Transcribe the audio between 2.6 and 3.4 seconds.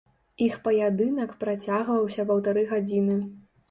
гадзіны.